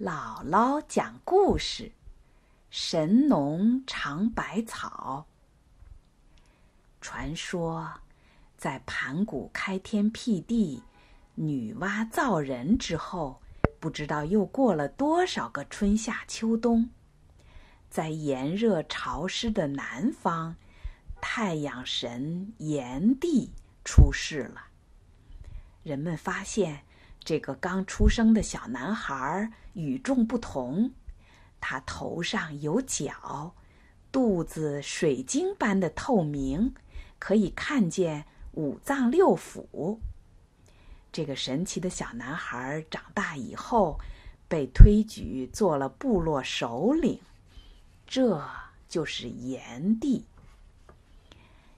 [0.00, 1.92] 姥姥讲故事：
[2.68, 5.28] 神农尝百草。
[7.00, 8.00] 传说，
[8.56, 10.82] 在盘古开天辟地、
[11.36, 13.40] 女娲造人之后，
[13.78, 16.90] 不知道又过了多少个春夏秋冬，
[17.88, 20.56] 在炎热潮湿的南方，
[21.20, 23.52] 太阳神炎帝
[23.84, 24.64] 出世了。
[25.84, 26.82] 人们发现。
[27.24, 30.90] 这个刚出生的小男孩与众不同，
[31.58, 33.54] 他头上有角，
[34.12, 36.74] 肚子水晶般的透明，
[37.18, 39.98] 可以看见五脏六腑。
[41.10, 43.98] 这个神奇的小男孩长大以后，
[44.46, 47.18] 被推举做了部落首领，
[48.06, 48.44] 这
[48.86, 50.26] 就是炎帝。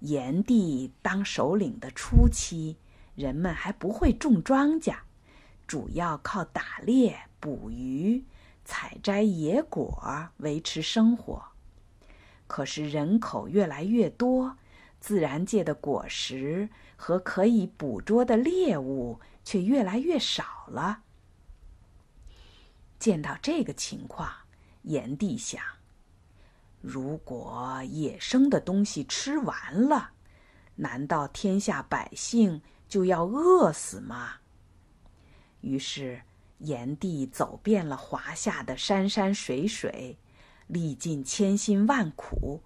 [0.00, 2.76] 炎帝当首领的初期，
[3.14, 4.96] 人们还不会种庄稼。
[5.68, 8.24] 主要靠打猎、捕鱼、
[8.64, 11.44] 采摘野果维持生活。
[12.46, 14.56] 可是人口越来越多，
[14.98, 21.02] 自然界的果实和可以捕捉的猎物却越来越少了。
[22.98, 24.32] 见到这个情况，
[24.82, 25.62] 炎帝想：
[26.80, 30.12] 如果野生的东西吃完了，
[30.76, 34.36] 难道天下百姓就要饿死吗？
[35.68, 36.22] 于是，
[36.58, 40.16] 炎帝走遍了华夏的山山水水，
[40.66, 42.62] 历尽千辛万苦，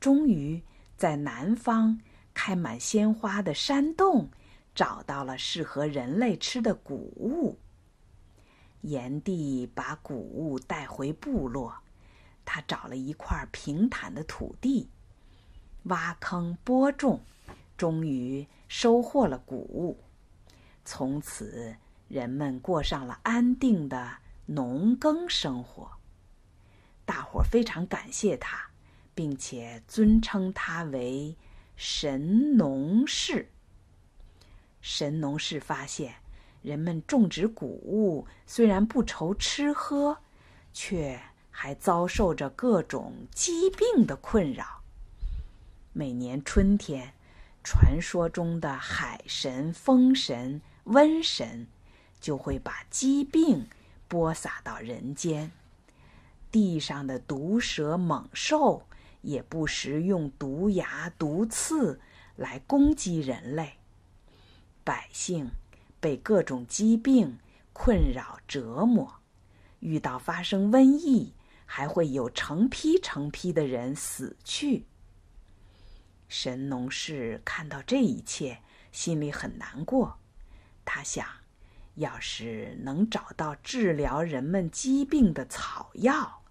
[0.00, 0.62] 终于
[0.96, 2.00] 在南方
[2.32, 4.30] 开满鲜花的山洞
[4.74, 7.58] 找到了适合人类吃的谷物。
[8.80, 11.74] 炎帝把谷物带回部落，
[12.44, 14.88] 他找了一块平坦的土地，
[15.84, 17.20] 挖坑播种，
[17.76, 19.98] 终于收获了谷物。
[20.86, 21.76] 从此。
[22.08, 25.90] 人们过上了安定的农耕生活。
[27.04, 28.70] 大伙非常感谢他，
[29.14, 31.36] 并且尊称他为
[31.76, 33.50] 神农氏。
[34.80, 36.14] 神农氏发现，
[36.62, 40.18] 人们种植谷物虽然不愁吃喝，
[40.72, 44.82] 却还遭受着各种疾病的困扰。
[45.92, 47.14] 每年春天，
[47.64, 51.66] 传说中的海神、风神、瘟神。
[52.26, 53.68] 就会把疾病
[54.08, 55.52] 播撒到人间，
[56.50, 58.82] 地上的毒蛇猛兽
[59.22, 62.00] 也不时用毒牙毒刺
[62.34, 63.74] 来攻击人类。
[64.82, 65.52] 百姓
[66.00, 67.38] 被各种疾病
[67.72, 69.20] 困扰折磨，
[69.78, 71.32] 遇到发生瘟疫，
[71.64, 74.84] 还会有成批成批的人死去。
[76.26, 78.58] 神农氏看到这一切，
[78.90, 80.18] 心里很难过，
[80.84, 81.24] 他想。
[81.96, 86.42] 要是能找到治疗人们疾病的草药，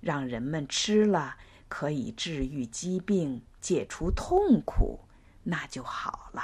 [0.00, 1.36] 让人们吃了
[1.68, 5.00] 可以治愈疾病、解除痛苦，
[5.42, 6.42] 那就好了。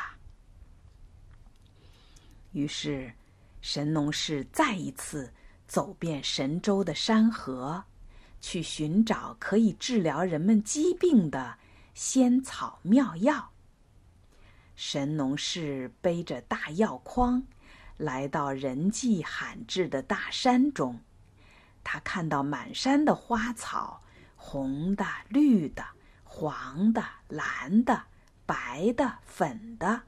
[2.52, 3.12] 于是，
[3.60, 5.32] 神农氏再一次
[5.66, 7.84] 走遍神州的山河，
[8.40, 11.58] 去寻找可以治疗人们疾病的
[11.94, 13.50] 仙草妙药。
[14.74, 17.44] 神农氏背着大药筐。
[17.98, 21.00] 来到人迹罕至的大山中，
[21.82, 24.02] 他看到满山的花草，
[24.36, 25.84] 红的、绿的、
[26.22, 28.04] 黄的、蓝的、
[28.46, 30.02] 白的、粉的，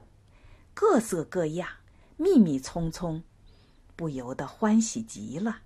[0.73, 1.67] 各色各样，
[2.15, 3.23] 密密葱葱，
[3.97, 5.59] 不由得欢喜极了。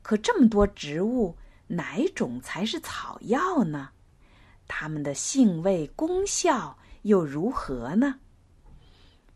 [0.00, 1.36] 可这么多植物，
[1.66, 3.90] 哪种才是草药呢？
[4.66, 8.20] 它们的性味、功效又如何呢？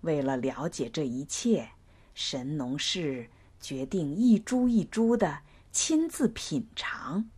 [0.00, 1.69] 为了了解这一切。
[2.15, 3.28] 神农氏
[3.61, 5.41] 决定一株一株的
[5.71, 7.28] 亲自品尝。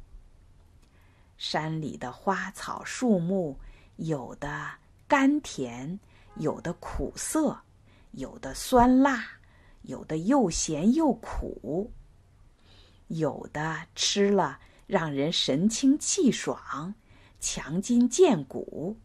[1.37, 3.57] 山里的花草树木，
[3.97, 5.99] 有的甘甜，
[6.37, 7.61] 有的苦涩，
[8.13, 9.25] 有的酸辣，
[9.83, 11.93] 有的又咸又苦。
[13.09, 16.95] 有的吃了让人神清气爽，
[17.39, 18.97] 强筋健骨；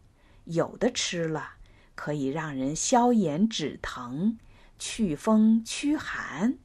[0.45, 1.55] 有的吃了
[1.95, 4.37] 可以让人消炎止疼。
[4.79, 6.57] 祛风驱寒，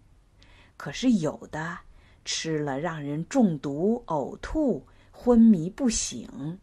[0.76, 1.80] 可是有的
[2.24, 6.60] 吃了让人中毒、呕吐、昏迷不醒。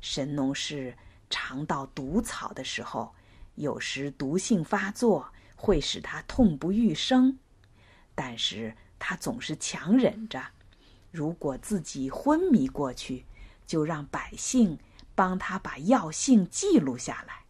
[0.00, 0.96] 神农氏
[1.28, 3.14] 尝到毒草的时候，
[3.56, 7.38] 有时毒性发作，会使他痛不欲生，
[8.14, 10.42] 但是他总是强忍着。
[11.10, 13.26] 如果自己昏迷过去，
[13.66, 14.78] 就让百姓
[15.14, 17.44] 帮他把药性记录下来。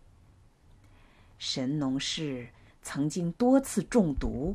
[1.38, 2.48] 神农氏。
[2.82, 4.54] 曾经多次中毒，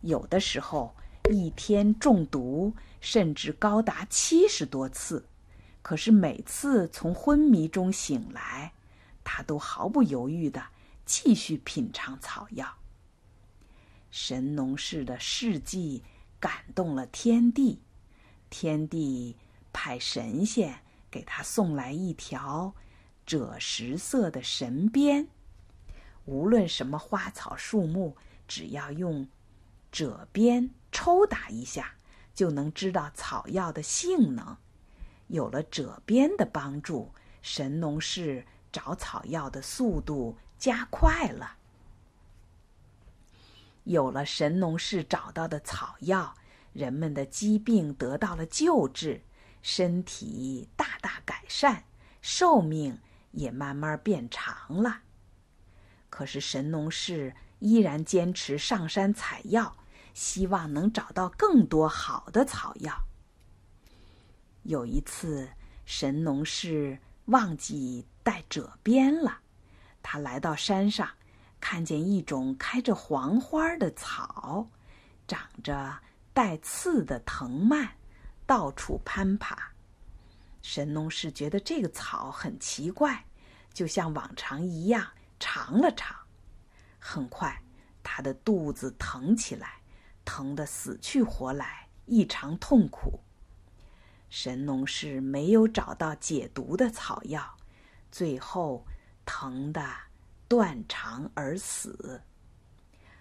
[0.00, 0.94] 有的时候
[1.30, 5.24] 一天中毒甚至高达七十多次，
[5.82, 8.72] 可是每次从昏迷中醒来，
[9.24, 10.62] 他都毫不犹豫的
[11.04, 12.76] 继续品尝草药。
[14.10, 16.02] 神农氏的事迹
[16.40, 17.80] 感动了天帝，
[18.48, 19.36] 天帝
[19.72, 22.74] 派神仙给他送来一条
[23.26, 25.28] 赭石色的神鞭，
[26.28, 28.14] 无论什么花草树木，
[28.46, 29.26] 只要用
[29.90, 30.70] 褶鞭。
[30.90, 31.96] 抽打一下，
[32.34, 34.56] 就能知道草药的性能。
[35.26, 41.56] 有了褶鞭的帮助，神农氏找草药的速度加快了。
[43.84, 46.34] 有了神农氏找到的草药，
[46.72, 49.22] 人们的疾病得到了救治，
[49.60, 51.84] 身体大大改善，
[52.22, 52.98] 寿命
[53.32, 55.02] 也慢慢变长了。
[56.10, 59.76] 可是神农氏依然坚持上山采药。
[60.14, 62.92] 希望能找到更多好的草药。
[64.64, 65.48] 有一次，
[65.84, 69.38] 神农氏忘记带褶鞭了，
[70.02, 71.08] 他来到山上，
[71.60, 74.68] 看见一种开着黄花的草，
[75.28, 75.96] 长着
[76.32, 77.88] 带刺的藤蔓，
[78.44, 79.70] 到处攀爬。
[80.62, 83.24] 神农氏觉得这个草很奇怪，
[83.72, 85.06] 就像往常一样
[85.38, 86.16] 尝了尝，
[86.98, 87.62] 很快
[88.02, 89.78] 他的肚子疼起来。
[90.24, 93.20] 疼得死去活来，异常痛苦。
[94.28, 97.56] 神农氏没有找到解毒的草药，
[98.12, 98.84] 最后
[99.24, 99.82] 疼得
[100.46, 102.20] 断肠而死。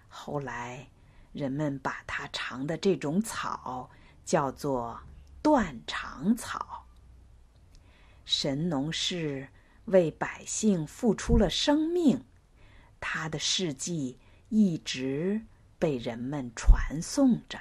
[0.09, 0.89] 后来，
[1.31, 3.89] 人们把他尝的这种草
[4.25, 4.99] 叫做
[5.41, 6.85] 断肠草。
[8.25, 9.47] 神农氏
[9.87, 12.23] 为百姓付出了生命，
[13.01, 14.17] 他的事迹
[14.47, 15.41] 一直。
[15.79, 17.59] 被人们传颂着。